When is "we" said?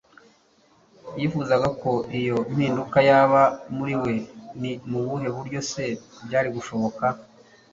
4.03-4.13